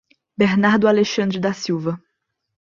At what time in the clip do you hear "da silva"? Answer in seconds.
1.39-2.01